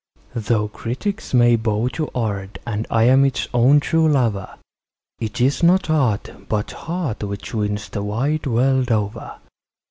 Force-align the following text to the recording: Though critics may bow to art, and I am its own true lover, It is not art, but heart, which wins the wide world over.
Though 0.33 0.67
critics 0.67 1.31
may 1.31 1.55
bow 1.55 1.87
to 1.89 2.09
art, 2.15 2.57
and 2.65 2.87
I 2.89 3.03
am 3.03 3.23
its 3.23 3.47
own 3.53 3.79
true 3.79 4.09
lover, 4.11 4.55
It 5.19 5.39
is 5.39 5.61
not 5.61 5.91
art, 5.91 6.47
but 6.49 6.71
heart, 6.71 7.21
which 7.23 7.53
wins 7.53 7.87
the 7.87 8.01
wide 8.01 8.47
world 8.47 8.91
over. 8.91 9.37